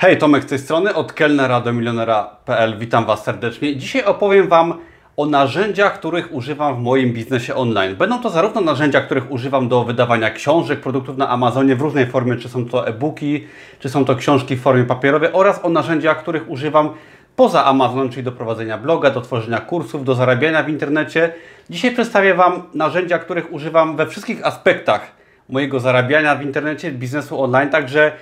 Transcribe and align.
Hej, 0.00 0.18
Tomek 0.18 0.42
z 0.42 0.46
tej 0.46 0.58
strony, 0.58 0.94
od 0.94 1.12
kelnera 1.12 1.60
do 1.60 1.72
milionera.pl. 1.72 2.78
Witam 2.78 3.04
Was 3.06 3.24
serdecznie. 3.24 3.76
Dzisiaj 3.76 4.04
opowiem 4.04 4.48
Wam 4.48 4.74
o 5.16 5.26
narzędziach, 5.26 5.98
których 5.98 6.32
używam 6.32 6.76
w 6.76 6.78
moim 6.78 7.12
biznesie 7.12 7.54
online. 7.54 7.96
Będą 7.96 8.20
to 8.20 8.30
zarówno 8.30 8.60
narzędzia, 8.60 9.00
których 9.00 9.32
używam 9.32 9.68
do 9.68 9.84
wydawania 9.84 10.30
książek, 10.30 10.80
produktów 10.80 11.16
na 11.16 11.28
Amazonie 11.28 11.76
w 11.76 11.80
różnej 11.80 12.06
formie, 12.06 12.36
czy 12.36 12.48
są 12.48 12.66
to 12.66 12.88
e-booki, 12.88 13.46
czy 13.78 13.88
są 13.88 14.04
to 14.04 14.16
książki 14.16 14.56
w 14.56 14.60
formie 14.60 14.84
papierowej, 14.84 15.30
oraz 15.32 15.64
o 15.64 15.68
narzędziach, 15.68 16.18
których 16.18 16.50
używam 16.50 16.90
poza 17.36 17.64
Amazonem, 17.64 18.10
czyli 18.10 18.22
do 18.22 18.32
prowadzenia 18.32 18.78
bloga, 18.78 19.10
do 19.10 19.20
tworzenia 19.20 19.60
kursów, 19.60 20.04
do 20.04 20.14
zarabiania 20.14 20.62
w 20.62 20.68
internecie. 20.68 21.32
Dzisiaj 21.70 21.90
przedstawię 21.90 22.34
Wam 22.34 22.62
narzędzia, 22.74 23.18
których 23.18 23.52
używam 23.52 23.96
we 23.96 24.06
wszystkich 24.06 24.46
aspektach 24.46 25.12
mojego 25.48 25.80
zarabiania 25.80 26.34
w 26.36 26.42
internecie, 26.42 26.90
biznesu 26.92 27.42
online, 27.42 27.70
także 27.70 28.12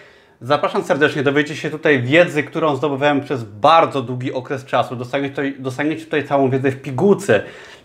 Zapraszam 0.40 0.84
serdecznie, 0.84 1.22
dowiecie 1.22 1.56
się 1.56 1.70
tutaj 1.70 2.02
wiedzy, 2.02 2.42
którą 2.42 2.76
zdobywałem 2.76 3.20
przez 3.20 3.44
bardzo 3.44 4.02
długi 4.02 4.32
okres 4.32 4.64
czasu. 4.64 4.96
Dostaniecie 4.96 5.30
tutaj, 5.30 5.54
dostaniecie 5.58 6.04
tutaj 6.04 6.26
całą 6.26 6.50
wiedzę 6.50 6.70
w 6.70 6.82
pigułce 6.82 7.42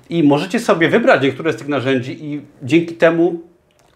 i 0.09 0.23
możecie 0.23 0.59
sobie 0.59 0.90
wybrać 0.90 1.23
niektóre 1.23 1.53
z 1.53 1.55
tych 1.55 1.67
narzędzi 1.67 2.26
i 2.26 2.41
dzięki 2.63 2.95
temu 2.95 3.40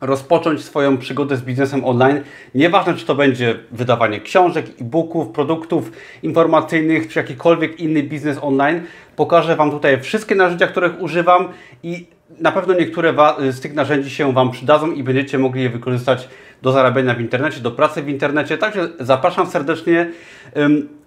rozpocząć 0.02 0.64
swoją 0.64 0.98
przygodę 0.98 1.38
z 1.38 1.42
biznesem 1.42 1.86
online. 1.86 2.22
Nieważne, 2.56 2.94
czy 2.94 3.06
to 3.06 3.16
będzie 3.16 3.56
wydawanie 3.72 4.20
książek, 4.22 4.66
e-booków, 4.82 5.30
produktów 5.30 5.92
informacyjnych, 6.24 7.08
czy 7.08 7.20
jakikolwiek 7.20 7.80
inny 7.80 8.04
biznes 8.04 8.38
online. 8.42 8.82
Pokażę 9.16 9.56
Wam 9.56 9.72
tutaj 9.72 10.02
wszystkie 10.02 10.36
narzędzia, 10.36 10.68
których 10.68 11.02
używam 11.02 11.48
i 11.84 12.08
na 12.40 12.52
pewno 12.52 12.74
niektóre 12.74 13.14
z 13.52 13.60
tych 13.62 13.74
narzędzi 13.74 14.10
się 14.10 14.34
Wam 14.34 14.52
przydadzą 14.52 14.92
i 14.92 15.04
będziecie 15.04 15.38
mogli 15.38 15.64
je 15.64 15.70
wykorzystać 15.70 16.30
do 16.66 16.72
zarabiania 16.72 17.14
w 17.14 17.22
internecie, 17.22 17.62
do 17.62 17.72
pracy 17.72 18.02
w 18.02 18.10
internecie. 18.10 18.58
Także 18.58 18.90
zapraszam 19.00 19.48
serdecznie. 19.48 20.12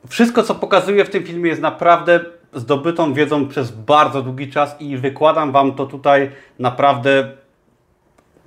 Wszystko, 0.09 0.43
co 0.43 0.55
pokazuję 0.55 1.05
w 1.05 1.11
tym 1.11 1.25
filmie 1.25 1.51
jest 1.51 1.63
naprawdę 1.63 2.21
zdobytą 2.55 3.13
wiedzą 3.13 3.49
przez 3.49 3.71
bardzo 3.71 4.23
długi 4.23 4.51
czas 4.51 4.81
i 4.81 4.97
wykładam 4.97 5.53
Wam 5.53 5.75
to 5.75 5.87
tutaj 5.87 6.31
naprawdę 6.59 7.29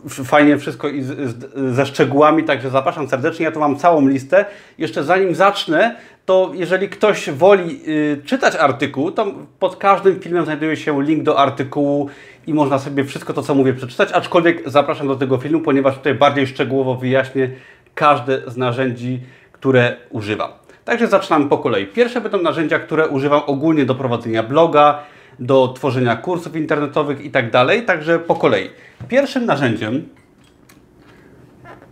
fajnie 0.10 0.58
wszystko 0.58 0.90
i 0.90 1.02
z, 1.02 1.08
z, 1.08 1.76
ze 1.76 1.86
szczegółami, 1.86 2.44
także 2.44 2.70
zapraszam 2.70 3.08
serdecznie. 3.08 3.46
Ja 3.46 3.52
tu 3.52 3.60
mam 3.60 3.76
całą 3.76 4.08
listę. 4.08 4.46
Jeszcze 4.78 5.04
zanim 5.04 5.36
zacznę, 5.36 5.96
to 6.26 6.52
jeżeli 6.54 6.90
ktoś 6.90 7.30
woli 7.30 7.82
y, 7.88 8.22
czytać 8.26 8.56
artykuł, 8.56 9.12
to 9.12 9.26
pod 9.60 9.76
każdym 9.76 10.20
filmem 10.20 10.46
znajduje 10.46 10.78
się 10.78 11.04
link 11.04 11.24
do 11.24 11.40
artykułu 11.40 12.10
i 12.48 12.54
można 12.54 12.80
sobie 12.80 13.04
wszystko 13.04 13.34
to, 13.34 13.42
co 13.42 13.56
mówię, 13.56 13.74
przeczytać. 13.74 14.12
Aczkolwiek 14.12 14.70
zapraszam 14.70 15.08
do 15.08 15.16
tego 15.16 15.38
filmu, 15.38 15.60
ponieważ 15.60 15.96
tutaj 15.96 16.16
bardziej 16.16 16.48
szczegółowo 16.48 16.96
wyjaśnię 16.96 17.50
każde 17.96 18.42
z 18.48 18.58
narzędzi, 18.58 19.20
które 19.52 19.98
używam. 20.10 20.52
Także 20.86 21.08
zaczynamy 21.08 21.50
po 21.50 21.58
kolei. 21.58 21.88
Pierwsze 21.88 22.22
będą 22.22 22.42
narzędzia, 22.42 22.80
które 22.80 23.08
używam 23.08 23.42
ogólnie 23.46 23.86
do 23.86 23.96
prowadzenia 23.96 24.44
bloga, 24.44 25.04
do 25.42 25.68
tworzenia 25.68 26.16
kursów 26.16 26.56
internetowych 26.56 27.26
i 27.26 27.32
tak 27.32 27.52
dalej. 27.52 27.86
Także 27.86 28.20
po 28.20 28.36
kolei. 28.36 28.70
Pierwszym 29.08 29.46
narzędziem 29.46 30.10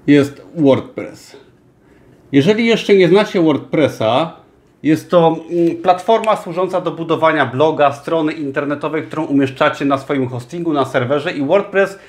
jest 0.07 0.41
WordPress. 0.55 1.37
Jeżeli 2.31 2.65
jeszcze 2.65 2.95
nie 2.95 3.07
znacie 3.07 3.41
WordPressa, 3.41 4.33
jest 4.83 5.11
to 5.11 5.37
mm, 5.51 5.75
platforma 5.75 6.35
służąca 6.35 6.81
do 6.81 6.91
budowania 6.91 7.45
bloga, 7.45 7.91
strony 7.91 8.33
internetowej, 8.33 9.03
którą 9.03 9.25
umieszczacie 9.25 9.85
na 9.85 9.97
swoim 9.97 10.27
hostingu, 10.27 10.73
na 10.73 10.85
serwerze 10.85 11.31
i 11.31 11.45
WordPress 11.45 11.99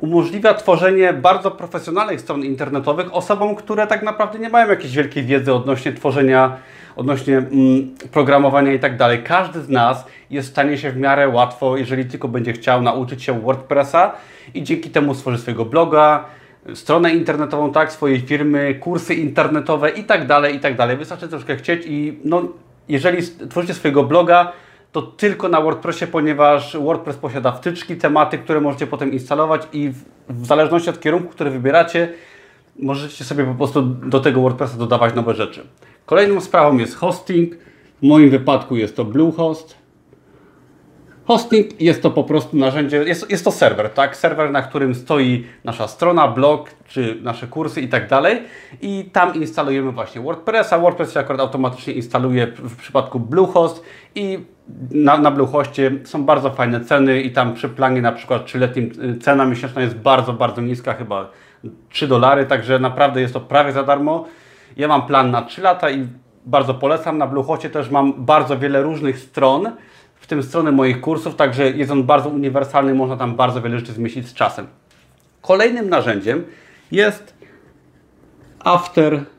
umożliwia 0.00 0.54
tworzenie 0.54 1.12
bardzo 1.12 1.50
profesjonalnych 1.50 2.20
stron 2.20 2.44
internetowych 2.44 3.14
osobom, 3.14 3.54
które 3.54 3.86
tak 3.86 4.02
naprawdę 4.02 4.38
nie 4.38 4.48
mają 4.48 4.68
jakiejś 4.68 4.96
wielkiej 4.96 5.24
wiedzy 5.24 5.54
odnośnie 5.54 5.92
tworzenia, 5.92 6.56
odnośnie 6.96 7.38
mm, 7.38 7.50
programowania 8.12 8.72
i 8.72 8.78
tak 8.78 8.96
dalej. 8.96 9.22
Każdy 9.22 9.62
z 9.62 9.68
nas 9.68 10.04
jest 10.30 10.48
w 10.48 10.52
stanie 10.52 10.78
się 10.78 10.90
w 10.90 10.96
miarę 10.96 11.28
łatwo, 11.28 11.76
jeżeli 11.76 12.04
tylko 12.04 12.28
będzie 12.28 12.52
chciał, 12.52 12.82
nauczyć 12.82 13.22
się 13.22 13.40
WordPressa 13.40 14.12
i 14.54 14.62
dzięki 14.62 14.90
temu 14.90 15.14
stworzy 15.14 15.38
swojego 15.38 15.64
bloga, 15.64 16.24
stronę 16.74 17.14
internetową, 17.14 17.72
tak, 17.72 17.92
swojej 17.92 18.20
firmy, 18.20 18.74
kursy 18.74 19.14
internetowe 19.14 19.90
i 19.90 20.04
tak 20.04 20.26
dalej, 20.26 20.56
i 20.56 20.60
tak 20.60 20.76
dalej. 20.76 20.96
Wystarczy 20.96 21.28
troszkę 21.28 21.56
chcieć 21.56 21.82
i 21.86 22.18
no, 22.24 22.42
jeżeli 22.88 23.22
tworzycie 23.50 23.74
swojego 23.74 24.04
bloga, 24.04 24.52
to 24.92 25.02
tylko 25.02 25.48
na 25.48 25.60
WordPressie, 25.60 26.06
ponieważ 26.06 26.76
WordPress 26.76 27.16
posiada 27.16 27.52
wtyczki, 27.52 27.96
tematy, 27.96 28.38
które 28.38 28.60
możecie 28.60 28.86
potem 28.86 29.12
instalować 29.12 29.62
i 29.72 29.88
w, 29.88 30.04
w 30.28 30.46
zależności 30.46 30.90
od 30.90 31.00
kierunku, 31.00 31.28
który 31.28 31.50
wybieracie, 31.50 32.12
możecie 32.78 33.24
sobie 33.24 33.44
po 33.44 33.54
prostu 33.54 33.82
do 33.82 34.20
tego 34.20 34.40
WordPressa 34.40 34.76
dodawać 34.76 35.14
nowe 35.14 35.34
rzeczy. 35.34 35.66
Kolejną 36.06 36.40
sprawą 36.40 36.78
jest 36.78 36.96
hosting. 36.96 37.54
W 38.02 38.06
moim 38.06 38.30
wypadku 38.30 38.76
jest 38.76 38.96
to 38.96 39.04
Bluehost. 39.04 39.79
Hosting 41.30 41.80
jest 41.80 42.02
to 42.02 42.10
po 42.10 42.24
prostu 42.24 42.56
narzędzie, 42.56 42.96
jest, 42.96 43.30
jest 43.30 43.44
to 43.44 43.50
serwer, 43.50 43.90
tak? 43.90 44.16
Serwer, 44.16 44.50
na 44.50 44.62
którym 44.62 44.94
stoi 44.94 45.46
nasza 45.64 45.88
strona, 45.88 46.28
blog, 46.28 46.70
czy 46.88 47.18
nasze 47.22 47.46
kursy 47.46 47.80
i 47.80 47.88
tak 47.88 48.08
dalej. 48.08 48.42
I 48.82 49.10
tam 49.12 49.34
instalujemy 49.34 49.92
właśnie 49.92 50.20
WordPressa. 50.20 50.78
WordPress 50.78 51.12
się 51.14 51.20
akurat 51.20 51.40
automatycznie 51.40 51.92
instaluje 51.92 52.46
w 52.46 52.76
przypadku 52.76 53.20
Bluehost 53.20 53.84
i 54.14 54.38
na, 54.90 55.18
na 55.18 55.36
są 56.04 56.24
bardzo 56.24 56.50
fajne 56.50 56.80
ceny 56.80 57.20
i 57.20 57.30
tam 57.30 57.54
przy 57.54 57.68
planie 57.68 58.02
na 58.02 58.12
przykład 58.12 58.46
trzyletnim 58.46 58.92
y, 59.16 59.18
cena 59.18 59.44
miesięczna 59.44 59.82
jest 59.82 59.96
bardzo, 59.96 60.32
bardzo 60.32 60.60
niska, 60.60 60.94
chyba 60.94 61.30
3 61.88 62.08
dolary, 62.08 62.46
także 62.46 62.78
naprawdę 62.78 63.20
jest 63.20 63.34
to 63.34 63.40
prawie 63.40 63.72
za 63.72 63.82
darmo. 63.82 64.24
Ja 64.76 64.88
mam 64.88 65.06
plan 65.06 65.30
na 65.30 65.42
3 65.42 65.62
lata 65.62 65.90
i 65.90 66.06
bardzo 66.46 66.74
polecam. 66.74 67.18
Na 67.18 67.26
Bluehostie 67.26 67.70
też 67.70 67.90
mam 67.90 68.24
bardzo 68.24 68.58
wiele 68.58 68.82
różnych 68.82 69.18
stron, 69.18 69.70
w 70.20 70.26
tym 70.26 70.42
strony 70.42 70.72
moich 70.72 71.00
kursów, 71.00 71.36
także 71.36 71.70
jest 71.70 71.90
on 71.90 72.04
bardzo 72.04 72.28
uniwersalny, 72.28 72.94
można 72.94 73.16
tam 73.16 73.36
bardzo 73.36 73.62
wiele 73.62 73.78
rzeczy 73.78 73.92
zmieścić 73.92 74.28
z 74.28 74.34
czasem. 74.34 74.66
Kolejnym 75.42 75.88
narzędziem 75.88 76.44
jest 76.92 77.34
Aftermarket. 78.64 79.30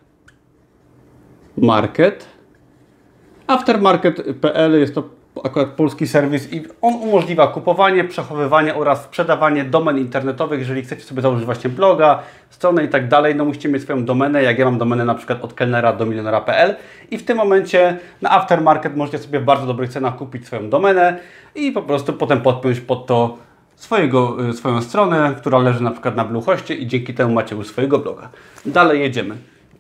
Aftermarket.pl 3.47 4.80
jest 4.80 4.96
to 4.96 5.20
akurat 5.44 5.69
polski 5.69 6.07
serwis 6.07 6.53
i 6.53 6.63
on 6.81 6.94
umożliwia 6.94 7.47
kupowanie, 7.47 8.03
przechowywanie 8.03 8.75
oraz 8.75 9.03
sprzedawanie 9.03 9.63
domen 9.63 9.97
internetowych. 9.97 10.59
Jeżeli 10.59 10.81
chcecie 10.81 11.03
sobie 11.03 11.22
założyć 11.22 11.46
właśnie 11.46 11.69
bloga, 11.69 12.19
stronę 12.50 12.84
i 12.84 12.90
tak 12.90 13.07
dalej, 13.07 13.35
no 13.35 13.46
musicie 13.46 13.69
mieć 13.69 13.84
swoją 13.84 14.06
domenę. 14.06 14.44
Jak 14.44 14.59
ja 14.59 14.66
mam 14.66 14.78
domenę 14.78 15.06
na 15.06 15.16
przykład 15.16 15.44
od 15.44 15.53
kelnera 15.53 15.94
do 15.94 16.06
milionera.pl 16.06 16.75
i 17.12 17.18
w 17.18 17.25
tym 17.25 17.38
momencie 17.38 17.97
na 18.22 18.31
aftermarket 18.31 18.96
możecie 18.96 19.18
sobie 19.18 19.40
w 19.40 19.44
bardzo 19.44 19.68
dobrych 19.68 19.90
cenach 19.90 20.16
kupić 20.16 20.46
swoją 20.46 20.69
domenę 20.69 21.19
i 21.56 21.72
po 21.72 21.81
prostu 21.81 22.13
potem 22.13 22.41
podpiąć 22.41 22.80
pod 22.80 23.06
to 23.06 23.38
swojego, 23.75 24.50
y, 24.50 24.53
swoją 24.53 24.81
stronę, 24.81 25.35
która 25.38 25.59
leży 25.59 25.84
na 25.84 25.91
przykład 25.91 26.16
na 26.16 26.25
Bluehoście 26.25 26.75
i 26.75 26.88
dzięki 26.88 27.13
temu 27.13 27.34
macie 27.34 27.56
już 27.56 27.68
swojego 27.68 28.00
bloga. 28.00 28.30
Dalej 28.66 29.01
jedziemy. 29.01 29.35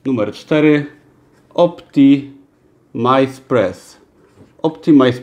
Numer 0.05 0.31
4. 0.31 0.85
OptimizePress. 1.53 2.31
Optimize 2.93 4.00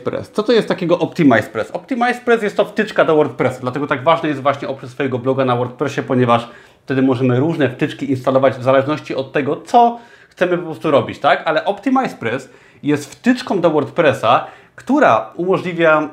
Press. 0.03 0.31
Co 0.31 0.43
to 0.43 0.51
jest 0.51 0.67
takiego 0.67 0.99
Optimize 0.99 1.49
Press? 1.49 1.71
Optimize 1.71 2.19
Press 2.25 2.43
jest 2.43 2.57
to 2.57 2.65
wtyczka 2.65 3.05
do 3.05 3.15
WordPressa, 3.15 3.59
dlatego 3.61 3.87
tak 3.87 4.03
ważne 4.03 4.29
jest 4.29 4.41
właśnie 4.41 4.67
oprzeć 4.67 4.91
swojego 4.91 5.19
bloga 5.19 5.45
na 5.45 5.55
WordPressie, 5.55 6.03
ponieważ 6.03 6.49
wtedy 6.83 7.01
możemy 7.01 7.39
różne 7.39 7.69
wtyczki 7.69 8.09
instalować 8.11 8.53
w 8.53 8.63
zależności 8.63 9.15
od 9.15 9.31
tego, 9.31 9.61
co 9.65 9.99
chcemy 10.29 10.57
po 10.57 10.63
prostu 10.63 10.91
robić, 10.91 11.19
tak? 11.19 11.43
Ale 11.45 11.65
Optimize 11.65 12.17
Press 12.17 12.49
jest 12.83 13.11
wtyczką 13.15 13.61
do 13.61 13.69
WordPressa, 13.69 14.47
która 14.75 15.33
umożliwia, 15.35 16.09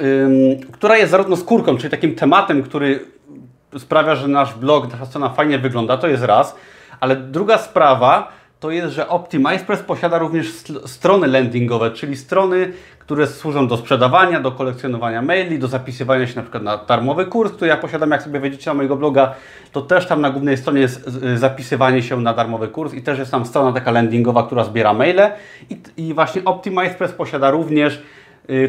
ym, 0.00 0.72
która 0.72 0.96
jest 0.96 1.10
zarówno 1.10 1.36
skórką, 1.36 1.76
czyli 1.76 1.90
takim 1.90 2.14
tematem, 2.14 2.62
który 2.62 3.04
sprawia, 3.78 4.14
że 4.14 4.28
nasz 4.28 4.54
blog, 4.54 4.92
nasza 4.92 5.06
strona 5.06 5.28
fajnie 5.28 5.58
wygląda, 5.58 5.96
to 5.96 6.08
jest 6.08 6.22
raz, 6.22 6.56
ale 7.00 7.16
druga 7.16 7.58
sprawa, 7.58 8.39
to 8.60 8.70
jest, 8.70 8.94
że 8.94 9.08
OptimizePress 9.08 9.82
posiada 9.82 10.18
również 10.18 10.52
strony 10.86 11.26
landingowe, 11.26 11.90
czyli 11.90 12.16
strony, 12.16 12.72
które 12.98 13.26
służą 13.26 13.68
do 13.68 13.76
sprzedawania, 13.76 14.40
do 14.40 14.52
kolekcjonowania 14.52 15.22
maili, 15.22 15.58
do 15.58 15.68
zapisywania 15.68 16.26
się 16.26 16.36
na 16.36 16.42
przykład 16.42 16.62
na 16.62 16.76
darmowy 16.76 17.26
kurs, 17.26 17.52
który 17.52 17.68
ja 17.68 17.76
posiadam, 17.76 18.10
jak 18.10 18.22
sobie 18.22 18.40
wejdziecie 18.40 18.70
na 18.70 18.74
mojego 18.74 18.96
bloga, 18.96 19.34
to 19.72 19.82
też 19.82 20.06
tam 20.06 20.20
na 20.20 20.30
głównej 20.30 20.56
stronie 20.56 20.80
jest 20.80 21.10
zapisywanie 21.34 22.02
się 22.02 22.20
na 22.20 22.34
darmowy 22.34 22.68
kurs 22.68 22.94
i 22.94 23.02
też 23.02 23.18
jest 23.18 23.30
tam 23.30 23.46
strona 23.46 23.72
taka 23.72 23.90
landingowa, 23.90 24.42
która 24.42 24.64
zbiera 24.64 24.92
maile. 24.92 25.30
I, 25.70 25.78
i 25.96 26.14
właśnie 26.14 26.44
OptimizePress 26.44 27.12
posiada 27.12 27.50
również 27.50 28.02
Y, 28.02 28.19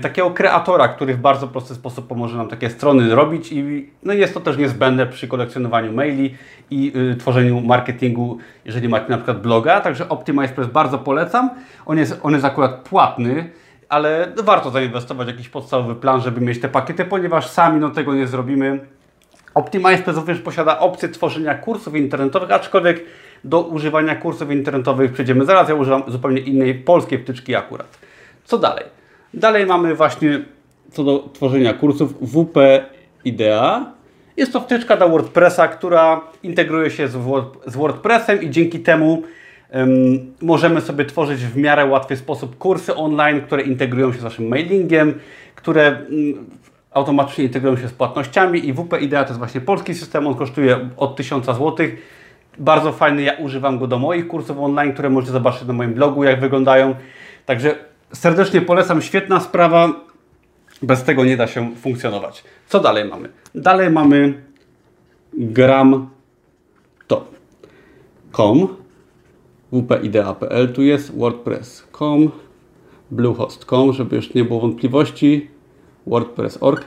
takiego 0.02 0.32
kreatora, 0.32 0.88
który 0.88 1.14
w 1.14 1.18
bardzo 1.18 1.48
prosty 1.48 1.76
sposób 1.76 2.08
pomoże 2.08 2.38
nam 2.38 2.48
takie 2.48 2.70
strony 2.70 3.16
robić 3.16 3.52
i 3.52 3.90
no 4.04 4.14
jest 4.14 4.34
to 4.34 4.40
też 4.40 4.58
niezbędne 4.58 5.06
przy 5.06 5.28
kolekcjonowaniu 5.28 5.94
maili 5.94 6.36
i 6.72 6.94
y, 7.12 7.16
tworzeniu 7.16 7.62
marketingu, 7.62 8.38
jeżeli 8.66 8.90
macie 8.90 9.10
na 9.10 9.18
przykład 9.18 9.42
bloga, 9.42 9.82
także 9.82 10.10
OptimizePress 10.10 10.68
bardzo 10.68 10.98
polecam. 10.98 11.50
On 11.86 11.98
jest, 11.98 12.20
on 12.24 12.34
jest 12.34 12.46
akurat 12.46 12.76
płatny, 12.76 13.50
ale 13.90 14.32
warto 14.44 14.70
zainwestować 14.70 15.28
w 15.28 15.32
jakiś 15.32 15.50
podstawowy 15.50 15.96
plan, 15.96 16.22
żeby 16.22 16.42
mieć 16.42 16.62
te 16.62 16.70
pakiety, 16.70 17.06
ponieważ 17.06 17.48
sami 17.48 17.80
no, 17.80 17.90
tego 17.90 18.14
nie 18.14 18.28
zrobimy. 18.28 18.80
OptimizePress 19.54 20.18
również 20.18 20.40
posiada 20.40 20.80
opcję 20.80 21.10
tworzenia 21.10 21.56
kursów 21.56 21.96
internetowych, 21.96 22.52
aczkolwiek 22.52 23.04
Do 23.44 23.62
używania 23.62 24.16
kursów 24.16 24.52
internetowych 24.52 25.12
przejdziemy 25.12 25.46
zaraz. 25.46 25.70
Ja 25.70 25.76
używam 25.76 26.04
zupełnie 26.08 26.42
innej 26.42 26.76
polskiej 26.76 27.20
wtyczki 27.20 27.56
akurat. 27.56 27.98
Co 28.44 28.58
dalej? 28.58 29.01
Dalej 29.34 29.66
mamy 29.66 29.96
właśnie 29.96 30.42
co 30.92 31.04
do 31.04 31.30
tworzenia 31.34 31.74
kursów 31.74 32.14
WP 32.22 32.58
Idea. 33.26 33.94
Jest 34.38 34.54
to 34.54 34.62
wtyczka 34.62 34.98
do 34.98 35.10
WordPressa, 35.10 35.68
która 35.68 36.22
integruje 36.44 36.92
się 36.92 37.08
z, 37.08 37.18
z 37.68 37.76
WordPressem 37.76 38.42
i 38.42 38.50
dzięki 38.50 38.80
temu 38.80 39.24
um, 39.74 39.90
możemy 40.42 40.82
sobie 40.82 41.06
tworzyć 41.06 41.46
w 41.46 41.58
miarę 41.58 41.86
łatwy 41.86 42.18
sposób 42.18 42.58
kursy 42.58 42.96
online, 42.96 43.42
które 43.42 43.62
integrują 43.62 44.14
się 44.14 44.20
z 44.20 44.24
naszym 44.24 44.48
mailingiem, 44.48 45.14
które 45.56 45.92
um, 45.92 46.46
automatycznie 46.92 47.44
integrują 47.44 47.78
się 47.78 47.88
z 47.88 47.94
płatnościami 47.94 48.68
i 48.68 48.74
WP 48.74 49.02
Idea 49.02 49.24
to 49.24 49.30
jest 49.30 49.40
właśnie 49.40 49.62
polski 49.62 49.94
system, 49.94 50.28
on 50.28 50.36
kosztuje 50.36 50.90
od 50.98 51.16
1000 51.16 51.46
zł. 51.46 51.76
Bardzo 52.58 52.92
fajny, 52.92 53.22
ja 53.22 53.34
używam 53.34 53.80
go 53.80 53.88
do 53.88 54.00
moich 54.00 54.28
kursów 54.28 54.58
online, 54.60 54.94
które 54.94 55.10
możecie 55.10 55.32
zobaczyć 55.32 55.68
na 55.68 55.74
moim 55.74 55.94
blogu, 55.94 56.24
jak 56.24 56.40
wyglądają. 56.40 56.96
Także 57.46 57.91
serdecznie 58.14 58.62
polecam, 58.62 59.02
świetna 59.02 59.40
sprawa. 59.40 60.06
Bez 60.82 61.04
tego 61.04 61.26
nie 61.26 61.38
da 61.38 61.48
się 61.48 61.76
funkcjonować. 61.76 62.44
Co 62.68 62.80
dalej 62.80 63.06
mamy? 63.06 63.30
Dalej 63.56 63.90
mamy 63.90 64.44
gram 65.34 66.10
to.com 67.08 68.68
wpidea.pl 69.72 70.74
tu 70.74 70.82
jest 70.82 71.18
wordpress.com 71.18 72.32
bluehost.com, 73.12 73.94
żeby 73.94 74.16
już 74.16 74.34
nie 74.34 74.44
było 74.44 74.60
wątpliwości 74.60 75.51
wordpress.org 76.08 76.86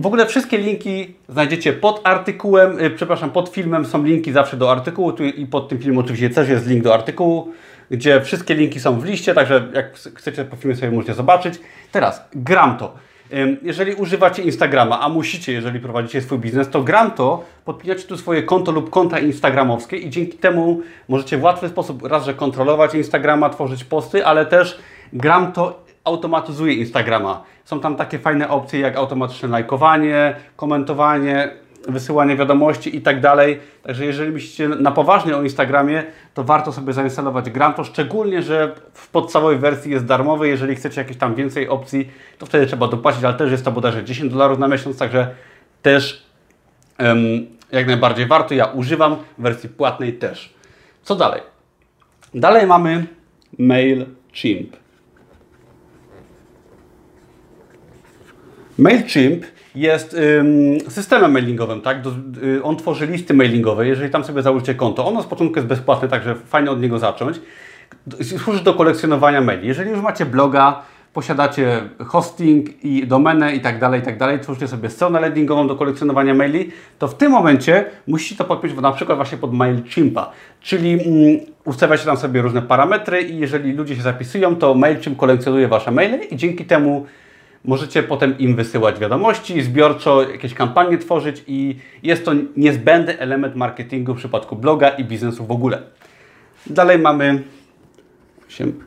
w 0.00 0.06
ogóle 0.06 0.26
wszystkie 0.26 0.58
linki 0.58 1.14
znajdziecie 1.28 1.72
pod 1.72 2.00
artykułem, 2.04 2.80
y, 2.80 2.90
przepraszam, 2.90 3.30
pod 3.30 3.48
filmem 3.48 3.84
są 3.84 4.04
linki 4.04 4.32
zawsze 4.32 4.56
do 4.56 4.72
artykułu 4.72 5.12
tu 5.12 5.24
i 5.24 5.46
pod 5.46 5.68
tym 5.68 5.78
filmem 5.78 5.98
oczywiście 5.98 6.30
też 6.30 6.48
jest 6.48 6.66
link 6.66 6.84
do 6.84 6.94
artykułu, 6.94 7.52
gdzie 7.90 8.20
wszystkie 8.20 8.54
linki 8.54 8.80
są 8.80 9.00
w 9.00 9.04
liście, 9.04 9.34
także 9.34 9.68
jak 9.74 9.96
chcecie 9.96 10.44
po 10.44 10.56
filmie 10.56 10.76
sobie 10.76 10.90
możecie 10.90 11.14
zobaczyć. 11.14 11.54
Teraz, 11.92 12.24
gram 12.34 12.76
to. 12.76 12.94
Jeżeli 13.62 13.94
używacie 13.94 14.42
Instagrama, 14.42 15.00
a 15.00 15.08
musicie, 15.08 15.52
jeżeli 15.52 15.80
prowadzicie 15.80 16.22
swój 16.22 16.38
biznes, 16.38 16.70
to 16.70 16.82
gram 16.82 17.10
to, 17.10 17.44
podpinacie 17.64 18.02
tu 18.02 18.16
swoje 18.16 18.42
konto 18.42 18.72
lub 18.72 18.90
konta 18.90 19.18
instagramowskie 19.18 19.96
i 19.96 20.10
dzięki 20.10 20.38
temu 20.38 20.80
możecie 21.08 21.38
w 21.38 21.42
łatwy 21.42 21.68
sposób 21.68 22.02
raz, 22.06 22.24
że 22.24 22.34
kontrolować 22.34 22.94
Instagrama, 22.94 23.50
tworzyć 23.50 23.84
posty, 23.84 24.26
ale 24.26 24.46
też 24.46 24.78
gram 25.12 25.52
to 25.52 25.87
automatyzuje 26.08 26.74
Instagrama. 26.74 27.42
Są 27.64 27.80
tam 27.80 27.96
takie 27.96 28.18
fajne 28.18 28.48
opcje 28.48 28.80
jak 28.80 28.96
automatyczne 28.96 29.48
lajkowanie, 29.48 30.36
komentowanie, 30.56 31.50
wysyłanie 31.88 32.36
wiadomości 32.36 32.96
i 32.96 33.00
tak 33.00 33.20
dalej. 33.20 33.60
Także 33.82 34.04
jeżeli 34.04 34.32
myślicie 34.32 34.68
na 34.68 34.90
poważnie 34.90 35.36
o 35.36 35.42
Instagramie, 35.42 36.04
to 36.34 36.44
warto 36.44 36.72
sobie 36.72 36.92
zainstalować 36.92 37.50
Granto, 37.50 37.84
szczególnie, 37.84 38.42
że 38.42 38.74
w 38.92 39.08
podstawowej 39.08 39.58
wersji 39.58 39.92
jest 39.92 40.04
darmowy. 40.04 40.48
Jeżeli 40.48 40.74
chcecie 40.74 41.00
jakieś 41.00 41.16
tam 41.16 41.34
więcej 41.34 41.68
opcji, 41.68 42.10
to 42.38 42.46
wtedy 42.46 42.66
trzeba 42.66 42.88
dopłacić, 42.88 43.24
ale 43.24 43.34
też 43.34 43.50
jest 43.50 43.64
to 43.64 43.72
bodajże 43.72 44.04
10 44.04 44.32
dolarów 44.32 44.58
na 44.58 44.68
miesiąc, 44.68 44.98
także 44.98 45.34
też 45.82 46.26
um, 46.98 47.46
jak 47.72 47.86
najbardziej 47.86 48.26
warto. 48.26 48.54
Ja 48.54 48.64
używam 48.64 49.16
wersji 49.38 49.68
płatnej 49.68 50.12
też. 50.12 50.54
Co 51.02 51.16
dalej? 51.16 51.40
Dalej 52.34 52.66
mamy 52.66 53.06
MailChimp. 53.58 54.76
MailChimp 58.78 59.44
jest 59.74 60.16
systemem 60.88 61.32
mailingowym, 61.32 61.80
tak? 61.80 61.98
Y, 62.42 62.62
on 62.62 62.76
tworzy 62.76 63.06
listy 63.06 63.34
mailingowe. 63.34 63.86
Jeżeli 63.86 64.10
tam 64.10 64.24
sobie 64.24 64.42
założycie 64.42 64.74
konto, 64.74 65.06
ono 65.06 65.22
z 65.22 65.26
początku 65.26 65.56
jest 65.56 65.68
bezpłatne, 65.68 66.08
także 66.08 66.34
fajnie 66.34 66.70
od 66.70 66.80
niego 66.80 66.98
zacząć. 66.98 67.40
Służy 68.44 68.64
do 68.64 68.74
kolekcjonowania 68.74 69.40
maili. 69.40 69.68
Jeżeli 69.68 69.90
już 69.90 70.00
macie 70.00 70.26
bloga, 70.26 70.82
posiadacie 71.12 71.80
hosting 72.06 72.84
i 72.84 73.06
domenę 73.06 73.54
i 73.54 73.60
tak 73.60 73.78
dalej, 73.78 74.00
i 74.00 74.04
tak 74.04 74.18
dalej, 74.18 74.40
tworzycie 74.40 74.68
sobie 74.68 74.90
stronę 74.90 75.20
landingową 75.20 75.68
do 75.68 75.76
kolekcjonowania 75.76 76.34
maili, 76.34 76.70
to 76.98 77.08
w 77.08 77.14
tym 77.14 77.32
momencie 77.32 77.84
musicie 78.06 78.36
to 78.36 78.44
podpiąć 78.44 78.74
na 78.74 78.92
przykład 78.92 79.18
właśnie 79.18 79.38
pod 79.38 79.52
MailChimpa, 79.52 80.30
czyli 80.60 80.92
mm, 80.92 81.40
ustawiacie 81.64 82.04
tam 82.04 82.16
sobie 82.16 82.42
różne 82.42 82.62
parametry 82.62 83.22
i 83.22 83.38
jeżeli 83.38 83.72
ludzie 83.72 83.96
się 83.96 84.02
zapisują, 84.02 84.56
to 84.56 84.74
MailChimp 84.74 85.18
kolekcjonuje 85.18 85.68
Wasze 85.68 85.90
maile 85.90 86.20
i 86.30 86.36
dzięki 86.36 86.64
temu 86.64 87.06
Możecie 87.64 88.02
potem 88.02 88.38
im 88.38 88.56
wysyłać 88.56 88.98
wiadomości, 88.98 89.62
zbiorczo 89.62 90.30
jakieś 90.30 90.54
kampanie 90.54 90.98
tworzyć 90.98 91.44
i 91.46 91.76
jest 92.02 92.24
to 92.24 92.32
niezbędny 92.56 93.18
element 93.18 93.56
marketingu 93.56 94.14
w 94.14 94.18
przypadku 94.18 94.56
bloga 94.56 94.88
i 94.88 95.04
biznesu 95.04 95.46
w 95.46 95.50
ogóle. 95.50 95.82
Dalej 96.66 96.98
mamy 96.98 97.42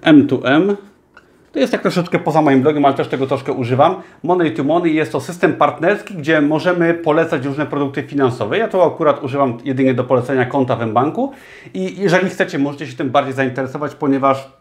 M2M. 0.02 0.76
To 1.52 1.60
jest 1.60 1.72
tak 1.72 1.82
troszeczkę 1.82 2.20
poza 2.20 2.42
moim 2.42 2.62
blogiem, 2.62 2.86
ale 2.86 2.94
też 2.94 3.08
tego 3.08 3.28
troszkę 3.28 3.52
używam. 3.52 3.96
Money 4.24 4.52
to 4.52 4.64
Money 4.64 4.94
jest 4.94 5.12
to 5.12 5.22
system 5.22 5.54
partnerski, 5.54 6.14
gdzie 6.14 6.42
możemy 6.42 6.94
polecać 6.94 7.46
różne 7.46 7.66
produkty 7.66 8.04
finansowe. 8.04 8.58
Ja 8.58 8.68
to 8.68 8.86
akurat 8.86 9.24
używam 9.24 9.58
jedynie 9.64 9.94
do 9.94 10.04
polecenia 10.04 10.46
konta 10.46 10.76
w 10.76 10.92
banku 10.92 11.32
i 11.74 12.02
jeżeli 12.02 12.30
chcecie, 12.30 12.60
możecie 12.60 12.88
się 12.88 12.98
tym 12.98 13.10
bardziej 13.10 13.34
zainteresować, 13.34 13.96
ponieważ 13.96 14.61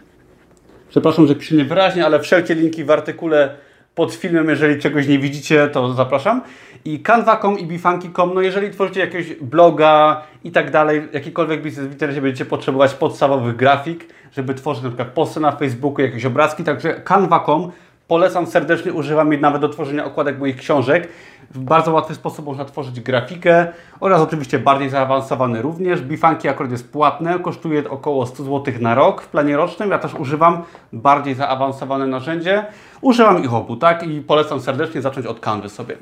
Przepraszam, 0.90 1.26
że 1.26 1.34
piszę 1.34 1.54
niewyraźnie, 1.54 2.06
ale 2.06 2.20
wszelkie 2.20 2.54
linki 2.54 2.84
w 2.84 2.90
artykule 2.90 3.54
pod 3.94 4.14
filmem, 4.14 4.48
jeżeli 4.48 4.82
czegoś 4.82 5.08
nie 5.08 5.18
widzicie, 5.18 5.68
to 5.68 5.92
zapraszam. 5.92 6.42
I 6.84 7.00
canva.com 7.00 7.58
i 7.58 7.66
bifunky.com, 7.66 8.34
no 8.34 8.40
jeżeli 8.40 8.70
tworzycie 8.70 9.00
jakiegoś 9.00 9.34
bloga 9.34 10.22
i 10.44 10.50
tak 10.50 10.70
dalej, 10.70 11.02
jakikolwiek 11.12 11.62
biznes 11.62 11.86
w 11.86 11.92
internecie 11.92 12.20
będziecie 12.20 12.44
potrzebować 12.44 12.94
podstawowych 12.94 13.56
grafik, 13.56 14.06
żeby 14.32 14.54
tworzyć 14.54 14.82
na 14.82 14.88
przykład 14.88 15.08
posty 15.08 15.40
na 15.40 15.52
Facebooku, 15.52 16.04
jakieś 16.04 16.24
obrazki, 16.24 16.64
także 16.64 17.00
canva.com 17.04 17.70
Polecam 18.10 18.46
serdecznie, 18.46 18.92
używam 18.92 19.32
jej 19.32 19.40
nawet 19.40 19.60
do 19.60 19.68
tworzenia 19.68 20.04
okładek 20.04 20.38
moich 20.38 20.56
książek. 20.56 21.08
W 21.50 21.58
bardzo 21.58 21.92
łatwy 21.92 22.14
sposób 22.14 22.46
można 22.46 22.64
tworzyć 22.64 23.00
grafikę 23.00 23.72
oraz 24.00 24.20
oczywiście 24.20 24.58
bardziej 24.58 24.90
zaawansowany 24.90 25.62
również. 25.62 26.02
Bifanki 26.02 26.48
akurat 26.48 26.72
jest 26.72 26.92
płatne, 26.92 27.38
kosztuje 27.38 27.90
około 27.90 28.26
100 28.26 28.44
zł 28.44 28.74
na 28.80 28.94
rok 28.94 29.22
w 29.22 29.28
planie 29.28 29.56
rocznym. 29.56 29.90
Ja 29.90 29.98
też 29.98 30.14
używam 30.14 30.62
bardziej 30.92 31.34
zaawansowane 31.34 32.06
narzędzie. 32.06 32.64
Używam 33.00 33.44
ich 33.44 33.54
obu, 33.54 33.76
tak? 33.76 34.02
I 34.02 34.20
polecam 34.20 34.60
serdecznie 34.60 35.02
zacząć 35.02 35.26
od 35.26 35.40
Canvy 35.40 35.68
sobie. 35.68 35.96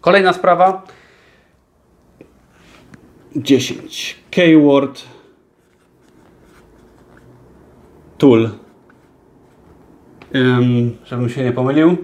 Kolejna 0.00 0.32
sprawa. 0.32 0.82
10. 3.36 4.18
Keyword 4.30 5.02
Tool 8.18 8.50
żebym 11.04 11.28
się 11.28 11.44
nie 11.44 11.52
pomylił, 11.52 11.96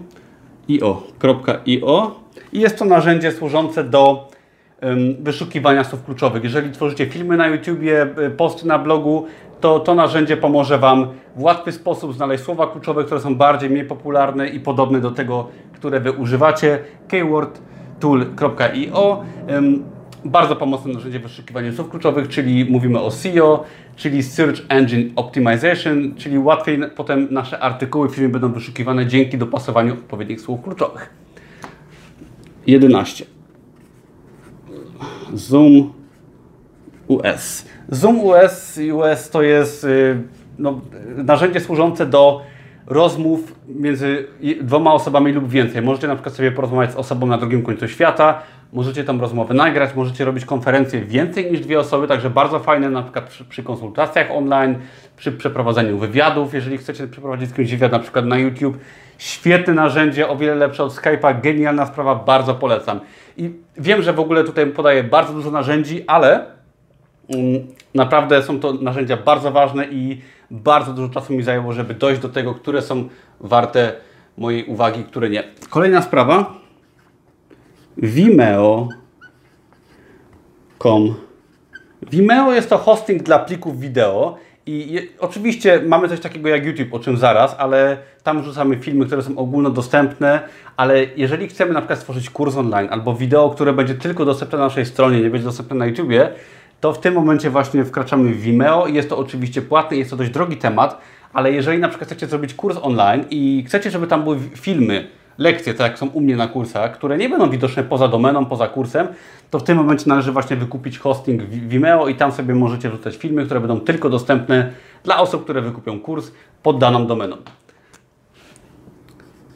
io.io 0.69 2.21
i 2.52 2.61
jest 2.61 2.78
to 2.78 2.85
narzędzie 2.85 3.33
służące 3.33 3.85
do 3.85 4.28
wyszukiwania 5.21 5.85
słów 5.85 6.04
kluczowych. 6.04 6.45
Jeżeli 6.45 6.71
tworzycie 6.71 7.07
filmy 7.07 7.37
na 7.37 7.47
YouTubie, 7.47 8.07
y, 8.26 8.31
posty 8.31 8.66
na 8.66 8.78
blogu, 8.78 9.26
to 9.61 9.81
to 9.81 9.95
narzędzie 9.95 10.37
pomoże 10.37 10.78
Wam 10.78 11.07
w 11.37 11.43
łatwy 11.43 11.73
sposób 11.73 12.14
znaleźć 12.14 12.45
słowa 12.45 12.66
kluczowe, 12.66 13.04
które 13.04 13.21
są 13.21 13.35
bardziej 13.35 13.71
mniej 13.71 13.85
popularne 13.85 14.49
i 14.49 14.61
podobne 14.61 15.00
do 15.00 15.11
tego, 15.11 15.49
które 15.73 16.00
Wy 16.00 16.12
używacie. 16.12 16.78
keywordtool.io 17.09 19.25
bardzo 20.25 20.57
pomocne 20.57 20.93
narzędzie 20.93 21.19
w 21.19 21.23
wyszukiwaniu 21.23 21.73
słów 21.73 21.90
kluczowych, 21.90 22.28
czyli 22.28 22.64
mówimy 22.64 23.00
o 23.00 23.11
SEO, 23.11 23.64
czyli 23.97 24.23
Search 24.23 24.61
Engine 24.69 25.11
Optimization, 25.16 26.14
czyli 26.16 26.38
łatwiej 26.38 26.78
potem 26.97 27.28
nasze 27.31 27.61
artykuły 27.61 28.09
w 28.09 28.14
filmie 28.14 28.28
będą 28.28 28.52
wyszukiwane 28.52 29.07
dzięki 29.07 29.38
dopasowaniu 29.38 29.93
odpowiednich 29.93 30.40
słów 30.40 30.62
kluczowych. 30.62 31.11
11. 32.66 33.25
Zoom 35.35 35.93
US. 37.09 37.66
Zoom 37.88 38.21
US, 38.21 38.81
US 38.93 39.31
to 39.31 39.43
jest 39.43 39.85
y, 39.85 40.23
no, 40.59 40.81
narzędzie 41.16 41.61
służące 41.61 42.07
do 42.07 42.43
rozmów 42.87 43.54
między 43.69 44.26
dwoma 44.62 44.93
osobami 44.93 45.33
lub 45.33 45.49
więcej. 45.49 45.83
Możecie 45.83 46.09
na 46.09 46.14
przykład 46.14 46.35
sobie 46.35 46.52
porozmawiać 46.52 46.93
z 46.93 46.97
osobą 46.97 47.26
na 47.26 47.38
drugim 47.38 47.62
końcu 47.62 47.88
świata, 47.88 48.43
możecie 48.75 49.04
tam 49.04 49.21
rozmowę 49.21 49.54
nagrać, 49.54 49.95
możecie 49.95 50.25
robić 50.25 50.45
konferencje 50.45 51.00
więcej 51.00 51.50
niż 51.50 51.61
dwie 51.61 51.81
osoby, 51.81 52.09
także 52.09 52.31
bardzo 52.31 52.59
fajne 52.59 52.90
na 52.90 53.02
przykład 53.02 53.28
przy, 53.28 53.45
przy 53.45 53.62
konsultacjach 53.62 54.31
online, 54.31 54.75
przy 55.16 55.33
przeprowadzeniu 55.33 55.99
wywiadów, 55.99 56.54
jeżeli 56.54 56.78
chcecie 56.78 57.07
przeprowadzić 57.07 57.50
jakiś 57.50 57.71
wywiad 57.71 57.93
na 57.93 57.99
przykład 57.99 58.26
na 58.26 58.38
YouTube. 58.38 58.78
Świetne 59.19 59.75
narzędzie, 59.75 60.28
o 60.28 60.37
wiele 60.37 60.54
lepsze 60.54 60.85
od 60.85 60.93
Skype'a, 60.93 61.40
genialna 61.40 61.87
sprawa, 61.87 62.14
bardzo 62.14 62.54
polecam. 62.54 63.00
I 63.37 63.50
wiem, 63.76 64.02
że 64.02 64.12
w 64.12 64.21
ogóle 64.21 64.45
tutaj 64.45 64.66
podaję 64.66 65.04
bardzo 65.04 65.33
dużo 65.33 65.50
narzędzi, 65.50 66.04
ale 66.07 66.47
mm, 67.28 67.66
naprawdę 67.95 68.43
są 68.43 68.61
to 68.61 68.73
narzędzia 68.73 69.16
bardzo 69.16 69.50
ważne 69.50 69.87
i 69.87 70.21
bardzo 70.50 70.93
dużo 70.93 71.09
czasu 71.09 71.33
mi 71.33 71.43
zajęło, 71.43 71.73
żeby 71.73 71.95
dojść 71.95 72.21
do 72.21 72.28
tego, 72.28 72.54
które 72.54 72.83
są 72.83 73.09
warte 73.40 73.93
mojej 74.38 74.64
uwagi, 74.64 75.04
które 75.04 75.31
nie. 75.31 75.45
Kolejna 75.71 76.02
sprawa. 76.02 76.63
Vimeo.com 77.96 78.94
Vimeo 82.10 82.52
jest 82.52 82.70
to 82.70 82.78
hosting 82.78 83.22
dla 83.22 83.38
plików 83.38 83.80
wideo 83.80 84.36
i 84.66 84.92
je, 84.92 85.02
oczywiście 85.20 85.82
mamy 85.86 86.08
coś 86.08 86.20
takiego 86.20 86.48
jak 86.48 86.66
YouTube, 86.66 86.94
o 86.94 86.98
czym 86.98 87.16
zaraz, 87.16 87.56
ale 87.58 87.96
tam 88.22 88.42
wrzucamy 88.42 88.76
filmy, 88.76 89.06
które 89.06 89.22
są 89.22 89.38
ogólnodostępne, 89.38 90.40
ale 90.76 91.06
jeżeli 91.16 91.48
chcemy 91.48 91.72
na 91.72 91.80
przykład 91.80 91.98
stworzyć 91.98 92.30
kurs 92.30 92.56
online 92.56 92.88
albo 92.90 93.14
wideo, 93.14 93.50
które 93.50 93.72
będzie 93.72 93.94
tylko 93.94 94.24
dostępne 94.24 94.58
na 94.58 94.64
naszej 94.64 94.86
stronie, 94.86 95.20
nie 95.20 95.30
będzie 95.30 95.44
dostępne 95.44 95.76
na 95.76 95.86
YouTubie, 95.86 96.28
to 96.80 96.92
w 96.92 97.00
tym 97.00 97.14
momencie 97.14 97.50
właśnie 97.50 97.84
wkraczamy 97.84 98.34
w 98.34 98.40
Vimeo. 98.40 98.86
Jest 98.86 99.08
to 99.08 99.18
oczywiście 99.18 99.62
płatne, 99.62 99.96
jest 99.96 100.10
to 100.10 100.16
dość 100.16 100.30
drogi 100.30 100.56
temat, 100.56 101.00
ale 101.32 101.52
jeżeli 101.52 101.78
na 101.78 101.88
przykład 101.88 102.08
chcecie 102.08 102.26
zrobić 102.26 102.54
kurs 102.54 102.78
online 102.82 103.24
i 103.30 103.64
chcecie, 103.66 103.90
żeby 103.90 104.06
tam 104.06 104.22
były 104.22 104.38
filmy, 104.56 105.06
lekcje, 105.38 105.74
tak 105.74 105.90
jak 105.90 105.98
są 105.98 106.06
u 106.06 106.20
mnie 106.20 106.36
na 106.36 106.48
kursach, 106.48 106.92
które 106.92 107.18
nie 107.18 107.28
będą 107.28 107.50
widoczne 107.50 107.84
poza 107.84 108.08
domeną, 108.08 108.46
poza 108.46 108.68
kursem, 108.68 109.08
to 109.50 109.58
w 109.58 109.62
tym 109.64 109.76
momencie 109.76 110.04
należy 110.06 110.32
właśnie 110.32 110.56
wykupić 110.56 110.98
hosting 110.98 111.42
Vimeo 111.42 112.08
i 112.08 112.14
tam 112.14 112.32
sobie 112.32 112.54
możecie 112.54 112.90
wrzucać 112.90 113.16
filmy, 113.16 113.44
które 113.44 113.60
będą 113.60 113.80
tylko 113.80 114.10
dostępne 114.10 114.72
dla 115.04 115.18
osób, 115.18 115.44
które 115.44 115.62
wykupią 115.62 116.00
kurs 116.00 116.30
pod 116.62 116.78
daną 116.78 117.06
domeną. 117.06 117.36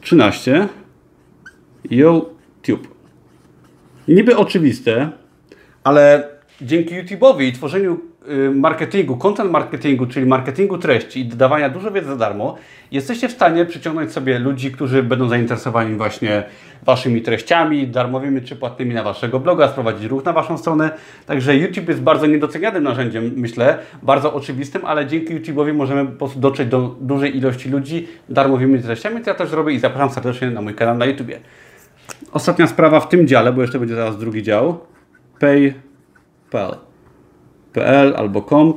13. 0.01 0.67
YouTube. 1.91 2.95
Niby 4.07 4.37
oczywiste, 4.37 5.11
ale 5.83 6.29
dzięki 6.61 6.95
YouTube'owi 6.95 7.43
i 7.43 7.53
tworzeniu 7.53 8.08
marketingu, 8.55 9.17
content 9.17 9.51
marketingu, 9.51 10.05
czyli 10.05 10.25
marketingu 10.25 10.77
treści 10.77 11.19
i 11.19 11.25
dodawania 11.25 11.69
dużo 11.69 11.91
wiedzy 11.91 12.07
za 12.07 12.15
darmo, 12.15 12.55
jesteście 12.91 13.27
w 13.27 13.31
stanie 13.31 13.65
przyciągnąć 13.65 14.11
sobie 14.11 14.39
ludzi, 14.39 14.71
którzy 14.71 15.03
będą 15.03 15.29
zainteresowani 15.29 15.95
właśnie 15.95 16.43
Waszymi 16.83 17.21
treściami, 17.21 17.87
darmowymi 17.87 18.41
czy 18.41 18.55
płatnymi 18.55 18.93
na 18.93 19.03
Waszego 19.03 19.39
bloga, 19.39 19.67
sprowadzić 19.67 20.05
ruch 20.05 20.25
na 20.25 20.33
Waszą 20.33 20.57
stronę. 20.57 20.91
Także 21.25 21.57
YouTube 21.57 21.87
jest 21.87 22.01
bardzo 22.01 22.25
niedocenianym 22.25 22.83
narzędziem, 22.83 23.31
myślę, 23.35 23.77
bardzo 24.03 24.33
oczywistym, 24.33 24.85
ale 24.85 25.07
dzięki 25.07 25.35
YouTube'owi 25.35 25.73
możemy 25.73 26.05
po 26.05 26.17
prostu 26.17 26.39
dotrzeć 26.39 26.67
do 26.67 26.95
dużej 27.01 27.37
ilości 27.37 27.69
ludzi 27.69 28.07
darmowymi 28.29 28.79
treściami, 28.79 29.21
to 29.21 29.29
ja 29.29 29.35
też 29.35 29.51
robię 29.51 29.73
i 29.73 29.79
zapraszam 29.79 30.09
serdecznie 30.09 30.51
na 30.51 30.61
mój 30.61 30.73
kanał 30.73 30.97
na 30.97 31.05
YouTube. 31.05 31.31
Ostatnia 32.31 32.67
sprawa 32.67 32.99
w 32.99 33.09
tym 33.09 33.27
dziale, 33.27 33.53
bo 33.53 33.61
jeszcze 33.61 33.79
będzie 33.79 33.95
zaraz 33.95 34.17
drugi 34.17 34.43
dział. 34.43 34.79
PayPal. 35.39 36.88
PL 37.73 38.13
albo 38.17 38.41
com. 38.41 38.73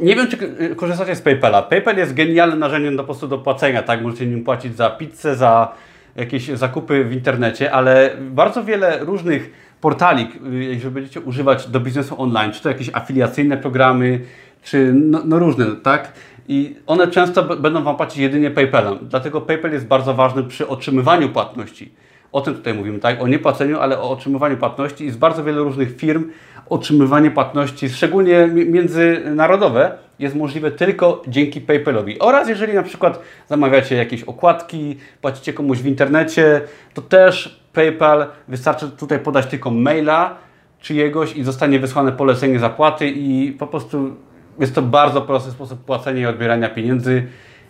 Nie 0.00 0.16
wiem, 0.16 0.28
czy 0.28 0.38
korzystacie 0.74 1.16
z 1.16 1.22
PayPala. 1.22 1.62
PayPal 1.62 1.96
jest 1.96 2.14
genialnym 2.14 2.58
narzędziem 2.58 2.96
do, 2.96 3.02
po 3.02 3.06
prostu 3.06 3.28
do 3.28 3.38
płacenia, 3.38 3.82
tak? 3.82 4.02
Możecie 4.02 4.26
nim 4.26 4.44
płacić 4.44 4.76
za 4.76 4.90
pizzę, 4.90 5.36
za 5.36 5.72
jakieś 6.16 6.48
zakupy 6.48 7.04
w 7.04 7.12
internecie, 7.12 7.72
ale 7.72 8.10
bardzo 8.20 8.64
wiele 8.64 8.98
różnych 8.98 9.50
portali, 9.80 10.28
jeżeli 10.50 10.94
będziecie 10.94 11.20
używać 11.20 11.66
do 11.66 11.80
biznesu 11.80 12.22
online, 12.22 12.52
czy 12.52 12.62
to 12.62 12.68
jakieś 12.68 12.90
afiliacyjne 12.92 13.56
programy, 13.56 14.20
czy 14.62 14.92
no, 14.94 15.22
no 15.24 15.38
różne, 15.38 15.66
tak? 15.82 16.12
I 16.48 16.76
one 16.86 17.08
często 17.08 17.42
będą 17.56 17.82
Wam 17.82 17.96
płacić 17.96 18.18
jedynie 18.18 18.50
PayPalem. 18.50 18.98
Dlatego 19.02 19.40
PayPal 19.40 19.72
jest 19.72 19.86
bardzo 19.86 20.14
ważny 20.14 20.42
przy 20.42 20.68
otrzymywaniu 20.68 21.28
płatności. 21.28 21.92
O 22.32 22.40
tym 22.40 22.54
tutaj 22.54 22.74
mówimy, 22.74 22.98
tak? 22.98 23.22
O 23.22 23.26
niepłaceniu, 23.26 23.78
ale 23.78 23.98
o 23.98 24.10
otrzymywaniu 24.10 24.56
płatności 24.56 25.04
i 25.04 25.10
z 25.10 25.16
bardzo 25.16 25.44
wielu 25.44 25.64
różnych 25.64 25.96
firm 25.96 26.24
otrzymywanie 26.70 27.30
płatności, 27.30 27.88
szczególnie 27.88 28.46
międzynarodowe, 28.46 29.98
jest 30.18 30.34
możliwe 30.34 30.70
tylko 30.70 31.22
dzięki 31.28 31.60
PayPalowi. 31.60 32.18
Oraz 32.18 32.48
jeżeli 32.48 32.74
na 32.74 32.82
przykład 32.82 33.20
zamawiacie 33.48 33.96
jakieś 33.96 34.22
okładki, 34.22 34.96
płacicie 35.20 35.52
komuś 35.52 35.78
w 35.78 35.86
internecie, 35.86 36.60
to 36.94 37.02
też 37.02 37.60
PayPal 37.72 38.26
wystarczy 38.48 38.90
tutaj 38.90 39.18
podać 39.18 39.46
tylko 39.46 39.70
maila 39.70 40.36
czyjegoś 40.80 41.36
i 41.36 41.44
zostanie 41.44 41.78
wysłane 41.78 42.12
polecenie 42.12 42.58
zapłaty 42.58 43.08
i 43.08 43.52
po 43.52 43.66
prostu 43.66 44.16
jest 44.58 44.74
to 44.74 44.82
bardzo 44.82 45.22
prosty 45.22 45.50
sposób 45.50 45.84
płacenia 45.84 46.22
i 46.22 46.26
odbierania 46.26 46.68
pieniędzy 46.68 47.26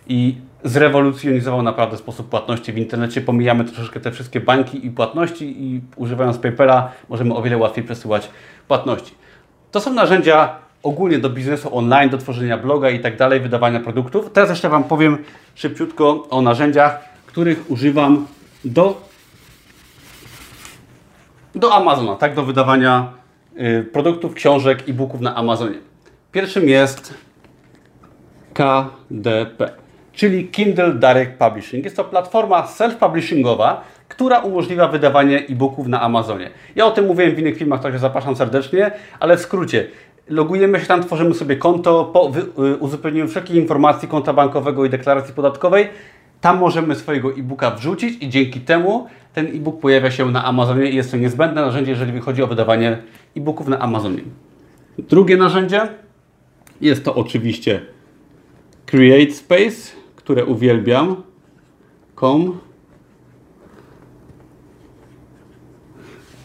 i 0.07 0.35
zrewolucjonizował 0.63 1.63
naprawdę 1.63 1.97
sposób 1.97 2.29
płatności 2.29 2.73
w 2.73 2.77
internecie. 2.77 3.21
Pomijamy 3.21 3.65
troszeczkę 3.65 3.99
te 3.99 4.11
wszystkie 4.11 4.39
banki 4.39 4.85
i 4.85 4.89
płatności 4.91 5.63
i 5.63 5.81
używając 5.95 6.37
PayPala 6.37 6.91
możemy 7.09 7.35
o 7.35 7.41
wiele 7.41 7.57
łatwiej 7.57 7.83
przesyłać 7.83 8.29
płatności. 8.67 9.15
To 9.71 9.81
są 9.81 9.93
narzędzia 9.93 10.55
ogólnie 10.83 11.19
do 11.19 11.29
biznesu 11.29 11.77
online, 11.77 12.09
do 12.09 12.17
tworzenia 12.17 12.57
bloga 12.57 12.89
i 12.89 12.99
tak 12.99 13.17
dalej, 13.17 13.39
wydawania 13.39 13.79
produktów. 13.79 14.31
Teraz 14.33 14.49
jeszcze 14.49 14.69
Wam 14.69 14.83
powiem 14.83 15.17
szybciutko 15.55 16.27
o 16.29 16.41
narzędziach, 16.41 16.99
których 17.25 17.71
używam 17.71 18.27
do, 18.65 19.01
do 21.55 21.73
Amazona, 21.73 22.15
tak, 22.15 22.35
do 22.35 22.43
wydawania 22.43 23.13
y, 23.59 23.83
produktów, 23.93 24.33
książek, 24.33 24.89
e-booków 24.89 25.21
na 25.21 25.35
Amazonie. 25.35 25.77
Pierwszym 26.31 26.69
jest 26.69 27.13
KDP 28.53 29.81
czyli 30.13 30.47
Kindle 30.47 30.93
Direct 30.93 31.31
Publishing. 31.31 31.83
Jest 31.83 31.95
to 31.95 32.03
platforma 32.03 32.61
self-publishingowa, 32.63 33.75
która 34.09 34.39
umożliwia 34.39 34.87
wydawanie 34.87 35.39
e-booków 35.49 35.87
na 35.87 36.01
Amazonie. 36.01 36.49
Ja 36.75 36.85
o 36.85 36.91
tym 36.91 37.05
mówiłem 37.05 37.35
w 37.35 37.39
innych 37.39 37.57
filmach, 37.57 37.81
także 37.81 37.99
zapraszam 37.99 38.35
serdecznie, 38.35 38.91
ale 39.19 39.37
w 39.37 39.39
skrócie. 39.39 39.87
Logujemy 40.29 40.79
się 40.79 40.85
tam, 40.85 41.03
tworzymy 41.03 41.33
sobie 41.33 41.55
konto, 41.55 42.05
po 42.05 42.31
y, 42.65 42.77
uzupełnieniu 42.77 43.27
wszelkich 43.27 43.55
informacji 43.55 44.07
konta 44.07 44.33
bankowego 44.33 44.85
i 44.85 44.89
deklaracji 44.89 45.33
podatkowej. 45.33 45.89
Tam 46.41 46.57
możemy 46.57 46.95
swojego 46.95 47.29
e-booka 47.29 47.71
wrzucić 47.71 48.23
i 48.23 48.29
dzięki 48.29 48.59
temu 48.59 49.07
ten 49.33 49.47
e-book 49.47 49.79
pojawia 49.79 50.11
się 50.11 50.31
na 50.31 50.45
Amazonie 50.45 50.89
i 50.89 50.95
jest 50.95 51.11
to 51.11 51.17
niezbędne 51.17 51.61
narzędzie, 51.61 51.91
jeżeli 51.91 52.19
chodzi 52.19 52.43
o 52.43 52.47
wydawanie 52.47 52.97
e-booków 53.37 53.67
na 53.67 53.79
Amazonie. 53.79 54.21
Drugie 54.97 55.37
narzędzie 55.37 55.81
jest 56.81 57.05
to 57.05 57.15
oczywiście 57.15 57.81
Create 58.85 59.31
Space 59.31 60.00
które 60.31 60.45
uwielbiam. 60.45 61.23
Com. 62.15 62.59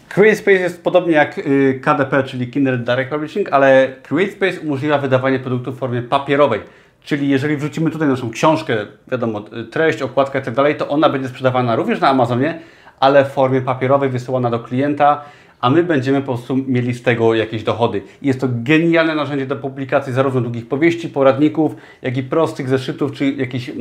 CreateSpace 0.09 0.53
jest 0.53 0.83
podobnie 0.83 1.13
jak 1.13 1.39
y, 1.39 1.81
KDP, 1.83 2.23
czyli 2.23 2.49
Kindle 2.51 2.79
Direct 2.79 3.11
Publishing, 3.11 3.53
ale 3.53 3.97
CreateSpace 4.09 4.61
umożliwia 4.61 4.99
wydawanie 4.99 5.39
produktów 5.39 5.77
w 5.77 5.79
formie 5.79 6.03
papierowej. 6.03 6.61
Czyli 7.05 7.29
jeżeli 7.29 7.57
wrzucimy 7.57 7.91
tutaj 7.91 8.09
naszą 8.09 8.31
książkę, 8.31 8.77
wiadomo, 9.09 9.45
y, 9.61 9.65
treść, 9.65 10.03
okładkę 10.03 10.39
itd., 10.39 10.65
tak 10.65 10.77
to 10.77 10.89
ona 10.89 11.09
będzie 11.09 11.29
sprzedawana 11.29 11.77
również 11.77 12.01
na 12.01 12.09
Amazonie, 12.09 12.59
ale 13.01 13.25
w 13.25 13.29
formie 13.29 13.61
papierowej 13.61 14.09
wysyłana 14.11 14.51
do 14.51 14.59
klienta 14.59 15.25
a 15.61 15.71
my 15.71 15.83
będziemy 15.83 16.21
po 16.21 16.27
prostu 16.27 16.57
mieli 16.57 16.95
z 16.95 17.03
tego 17.03 17.35
jakieś 17.35 17.63
dochody. 17.63 18.03
Jest 18.23 18.41
to 18.41 18.49
genialne 18.51 19.15
narzędzie 19.15 19.47
do 19.47 19.57
publikacji 19.57 20.13
zarówno 20.13 20.41
długich 20.41 20.69
powieści, 20.69 21.09
poradników, 21.09 21.75
jak 22.03 22.17
i 22.17 22.23
prostych 22.23 22.69
zeszytów, 22.69 23.13
czy 23.13 23.33
jakichś 23.33 23.69
mm, 23.69 23.81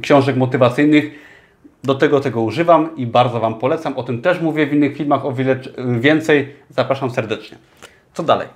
książek 0.00 0.36
motywacyjnych. 0.36 1.28
Do 1.84 1.94
tego 1.94 2.20
tego 2.20 2.42
używam 2.42 2.96
i 2.96 3.06
bardzo 3.06 3.40
Wam 3.40 3.54
polecam. 3.54 3.96
O 3.96 4.02
tym 4.02 4.22
też 4.22 4.40
mówię 4.40 4.66
w 4.66 4.72
innych 4.72 4.96
filmach 4.96 5.26
o 5.26 5.32
wiele 5.32 5.60
więcej. 6.00 6.48
Zapraszam 6.70 7.10
serdecznie. 7.10 7.58
Co 8.14 8.22
dalej? 8.22 8.48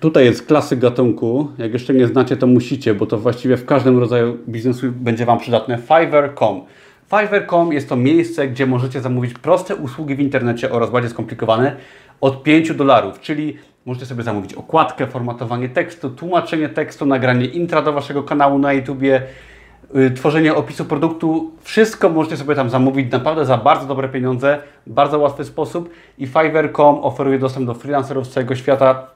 Tutaj 0.00 0.24
jest 0.24 0.46
klasyk 0.46 0.78
gatunku. 0.78 1.48
Jak 1.58 1.72
jeszcze 1.72 1.94
nie 1.94 2.06
znacie, 2.06 2.36
to 2.36 2.46
musicie, 2.46 2.94
bo 2.94 3.06
to 3.06 3.18
właściwie 3.18 3.56
w 3.56 3.66
każdym 3.66 3.98
rodzaju 3.98 4.38
biznesu 4.48 4.86
będzie 4.92 5.26
Wam 5.26 5.38
przydatne. 5.38 5.78
Fiverr.com. 5.78 6.60
Fiverr.com 7.20 7.72
jest 7.72 7.88
to 7.88 7.96
miejsce, 7.96 8.48
gdzie 8.48 8.66
możecie 8.66 9.00
zamówić 9.00 9.34
proste 9.34 9.76
usługi 9.76 10.14
w 10.14 10.20
internecie 10.20 10.72
oraz 10.72 10.90
bardziej 10.90 11.10
skomplikowane 11.10 11.76
od 12.20 12.42
5 12.42 12.74
dolarów, 12.74 13.20
czyli 13.20 13.58
możecie 13.86 14.06
sobie 14.06 14.22
zamówić 14.22 14.54
okładkę, 14.54 15.06
formatowanie 15.06 15.68
tekstu, 15.68 16.10
tłumaczenie 16.10 16.68
tekstu, 16.68 17.06
nagranie 17.06 17.46
intra 17.46 17.82
do 17.82 17.92
Waszego 17.92 18.22
kanału 18.22 18.58
na 18.58 18.72
YouTubie, 18.72 19.22
yy, 19.94 20.10
tworzenie 20.10 20.54
opisu 20.54 20.84
produktu. 20.84 21.50
Wszystko 21.62 22.08
możecie 22.08 22.36
sobie 22.36 22.54
tam 22.54 22.70
zamówić 22.70 23.12
naprawdę 23.12 23.44
za 23.44 23.56
bardzo 23.58 23.86
dobre 23.86 24.08
pieniądze, 24.08 24.58
bardzo 24.86 25.18
łatwy 25.18 25.44
sposób 25.44 25.90
i 26.18 26.26
Fiverr.com 26.26 26.98
oferuje 27.02 27.38
dostęp 27.38 27.66
do 27.66 27.74
freelancerów 27.74 28.26
z 28.26 28.30
całego 28.30 28.54
świata. 28.54 29.06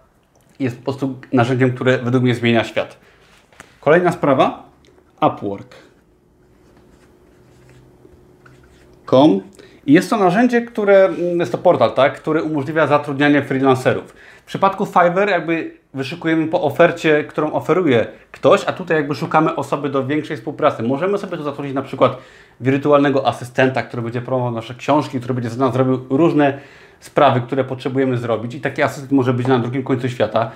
Jest 0.60 0.78
po 0.78 0.84
prostu 0.84 1.18
narzędziem, 1.32 1.72
które 1.72 1.98
według 1.98 2.24
mnie 2.24 2.34
zmienia 2.34 2.64
świat. 2.64 2.96
Kolejna 3.80 4.12
sprawa, 4.12 4.62
Upwork. 5.20 5.85
I 9.86 9.92
jest 9.92 10.10
to 10.10 10.16
narzędzie, 10.16 10.62
które, 10.62 11.04
mm, 11.04 11.40
jest 11.40 11.52
to 11.52 11.58
portal, 11.58 11.92
tak, 11.92 12.20
który 12.20 12.42
umożliwia 12.42 12.86
zatrudnianie 12.86 13.42
freelancerów. 13.42 14.14
W 14.42 14.46
przypadku 14.46 14.86
Fiverr 14.86 15.28
jakby 15.28 15.76
wyszukujemy 15.94 16.46
po 16.46 16.62
ofercie, 16.62 17.24
którą 17.24 17.52
oferuje 17.52 18.06
ktoś, 18.32 18.64
a 18.66 18.72
tutaj 18.72 18.96
jakby 18.96 19.14
szukamy 19.14 19.56
osoby 19.56 19.88
do 19.88 20.06
większej 20.06 20.36
współpracy. 20.36 20.82
Możemy 20.82 21.18
sobie 21.18 21.36
tu 21.36 21.42
zatrudnić 21.42 21.74
na 21.74 21.82
przykład 21.82 22.18
wirtualnego 22.60 23.26
asystenta, 23.26 23.82
który 23.82 24.02
będzie 24.02 24.20
promował 24.20 24.52
nasze 24.52 24.74
książki, 24.74 25.18
który 25.18 25.34
będzie 25.34 25.50
za 25.50 25.66
nas 25.66 25.76
robił 25.76 26.06
różne 26.10 26.58
sprawy, 27.00 27.40
które 27.40 27.64
potrzebujemy 27.64 28.18
zrobić 28.18 28.54
i 28.54 28.60
taki 28.60 28.82
asystent 28.82 29.12
może 29.12 29.32
być 29.32 29.46
na 29.46 29.58
drugim 29.58 29.82
końcu 29.82 30.08
świata. 30.08 30.50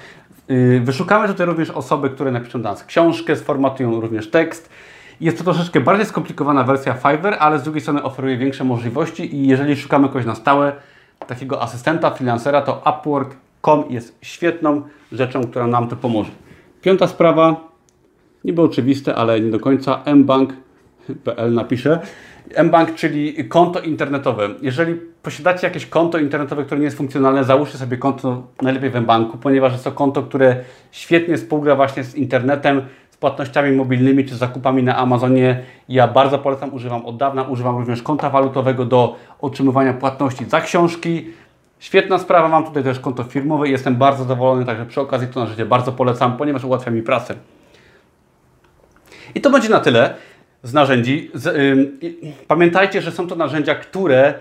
Yy, 0.49 0.81
Wyszukamy 0.81 1.29
tutaj 1.29 1.47
również 1.47 1.71
osoby, 1.71 2.11
które 2.11 2.31
napiszą 2.31 2.61
dla 2.61 2.71
nas 2.71 2.85
książkę, 2.85 3.37
sformatują 3.37 4.01
również 4.01 4.31
tekst. 4.31 4.71
Jest 5.21 5.39
to 5.39 5.45
troszeczkę 5.45 5.81
bardziej 5.81 6.07
skomplikowana 6.07 6.65
wersja 6.65 6.95
Fiverr, 6.95 7.37
ale 7.39 7.59
z 7.59 7.63
drugiej 7.63 7.81
strony 7.81 8.03
oferuje 8.03 8.37
większe 8.37 8.65
możliwości 8.65 9.35
i 9.35 9.49
jeżeli 9.49 9.77
szukamy 9.77 10.09
kogoś 10.09 10.25
na 10.25 10.35
stałe, 10.35 10.73
takiego 11.27 11.63
asystenta, 11.63 12.11
freelancera, 12.11 12.63
to 12.63 12.83
Upwork.com 12.87 13.85
jest 13.91 14.19
świetną 14.23 14.83
rzeczą, 15.13 15.45
która 15.45 15.67
nam 15.67 15.89
tu 15.89 15.97
pomoże. 15.97 16.31
Piąta 16.83 17.07
sprawa, 17.07 17.69
niby 18.45 18.63
oczywiste, 18.63 19.15
ale 19.15 19.41
nie 19.41 19.51
do 19.51 19.61
końca, 19.61 20.03
mbank.pl 20.15 21.55
napiszę. 21.55 22.01
mbank, 22.65 22.95
czyli 22.95 23.49
konto 23.49 23.81
internetowe. 23.81 24.49
Jeżeli 24.63 24.95
posiadacie 25.23 25.67
jakieś 25.67 25.87
konto 25.87 26.19
internetowe, 26.19 26.65
które 26.65 26.79
nie 26.79 26.85
jest 26.85 26.97
funkcjonalne, 26.97 27.45
załóżcie 27.45 27.79
sobie 27.79 27.97
konto 27.97 28.43
najlepiej 28.63 28.91
w 28.91 29.01
mbanku, 29.01 29.39
ponieważ 29.39 29.73
jest 29.73 29.85
to 29.85 29.93
konto, 29.93 30.23
które 30.23 30.57
świetnie 30.91 31.37
współgra 31.37 31.77
właśnie 31.77 32.05
z 32.05 32.15
internetem, 32.15 32.83
płatnościami 33.21 33.73
mobilnymi 33.77 34.25
czy 34.25 34.37
zakupami 34.37 34.83
na 34.83 34.97
Amazonie. 34.97 35.63
Ja 35.89 36.09
bardzo 36.09 36.39
polecam, 36.39 36.75
używam 36.75 37.07
od 37.07 37.17
dawna, 37.17 37.43
używam 37.43 37.77
również 37.77 38.03
konta 38.03 38.31
walutowego 38.31 38.85
do 38.85 39.17
otrzymywania 39.41 39.93
płatności 39.93 40.45
za 40.45 40.61
książki. 40.61 41.27
Świetna 41.79 42.19
sprawa, 42.19 42.49
mam 42.49 42.65
tutaj 42.65 42.83
też 42.83 43.01
konto 43.01 43.25
firmowe 43.25 43.69
i 43.69 43.71
jestem 43.71 43.97
bardzo 43.97 44.25
zadowolony, 44.25 44.65
także 44.65 44.87
przy 44.87 45.01
okazji 45.01 45.29
to 45.29 45.41
narzędzie 45.41 45.67
bardzo 45.67 45.93
polecam, 45.93 46.37
ponieważ 46.37 46.65
ułatwia 46.65 46.91
mi 46.91 47.03
pracę. 47.03 47.35
I 49.35 49.41
to 49.41 49.51
będzie 49.51 49.69
na 49.69 49.81
tyle 49.81 50.15
z 50.63 50.75
narzędzi. 50.75 51.31
Pamiętajcie, 52.49 53.03
że 53.03 53.13
są 53.13 53.27
to 53.27 53.37
narzędzia, 53.37 53.75
które 53.75 54.35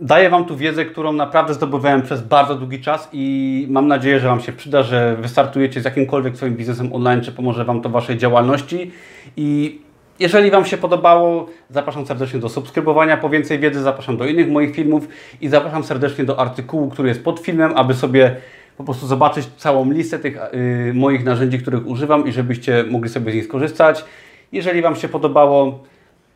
daję 0.00 0.30
Wam 0.30 0.44
tu 0.44 0.56
wiedzę, 0.56 0.84
którą 0.84 1.12
naprawdę 1.12 1.54
zdobywałem 1.54 2.02
przez 2.02 2.22
bardzo 2.22 2.54
długi 2.54 2.80
czas 2.80 3.08
i 3.12 3.66
mam 3.70 3.88
nadzieję, 3.88 4.20
że 4.20 4.28
Wam 4.28 4.40
się 4.40 4.52
przyda, 4.52 4.82
że 4.82 5.16
wystartujecie 5.16 5.80
z 5.80 5.84
jakimkolwiek 5.84 6.36
swoim 6.36 6.56
biznesem 6.56 6.92
online, 6.92 7.20
czy 7.20 7.32
pomoże 7.32 7.64
Wam 7.64 7.80
to 7.80 7.88
Waszej 7.88 8.18
działalności. 8.18 8.90
I 9.36 9.78
jeżeli 10.18 10.50
Wam 10.50 10.64
się 10.64 10.78
podobało, 10.78 11.46
zapraszam 11.70 12.06
serdecznie 12.06 12.40
do 12.40 12.48
subskrybowania 12.48 13.16
po 13.16 13.28
więcej 13.28 13.58
wiedzy, 13.58 13.82
zapraszam 13.82 14.16
do 14.16 14.26
innych 14.26 14.50
moich 14.50 14.74
filmów 14.74 15.08
i 15.40 15.48
zapraszam 15.48 15.84
serdecznie 15.84 16.24
do 16.24 16.40
artykułu, 16.40 16.90
który 16.90 17.08
jest 17.08 17.24
pod 17.24 17.40
filmem, 17.40 17.72
aby 17.76 17.94
sobie 17.94 18.36
po 18.76 18.84
prostu 18.84 19.06
zobaczyć 19.06 19.46
całą 19.56 19.90
listę 19.90 20.18
tych 20.18 20.36
y, 20.54 20.92
moich 20.94 21.24
narzędzi, 21.24 21.58
których 21.58 21.86
używam 21.86 22.26
i 22.26 22.32
żebyście 22.32 22.84
mogli 22.90 23.10
sobie 23.10 23.32
z 23.32 23.34
nich 23.34 23.44
skorzystać. 23.44 24.04
Jeżeli 24.52 24.82
Wam 24.82 24.96
się 24.96 25.08
podobało, 25.08 25.84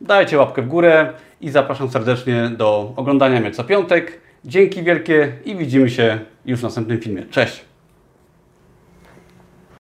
dajcie 0.01 0.37
łapkę 0.37 0.61
w 0.61 0.67
górę 0.67 1.13
i 1.41 1.49
zapraszam 1.49 1.89
serdecznie 1.89 2.49
do 2.57 2.93
oglądania 2.95 3.39
mnie 3.39 3.51
co 3.51 3.63
piątek. 3.63 4.19
Dzięki 4.45 4.83
wielkie 4.83 5.31
i 5.45 5.55
widzimy 5.55 5.89
się 5.89 6.19
już 6.45 6.59
w 6.59 6.63
następnym 6.63 7.01
filmie. 7.01 7.25
Cześć! 7.25 7.74